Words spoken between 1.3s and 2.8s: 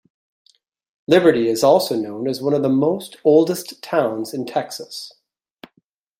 is also known as one of the